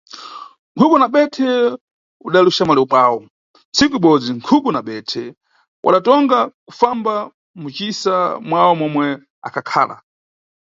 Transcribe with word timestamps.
Nkhuku 0.75 0.95
na 0.99 1.07
bethe 1.13 1.47
udali 2.27 2.47
uxamwali 2.51 2.81
bwawo, 2.89 3.17
tsiku 3.75 3.95
ibodzi, 3.99 4.29
Nkhuku 4.37 4.69
na 4.73 4.81
Bethe 4.87 5.23
wadatonga 5.85 6.39
kufamba 6.67 7.13
mucisa 7.61 8.15
mwawo 8.47 8.73
momwe 8.79 9.05
akhakhala. 9.47 9.95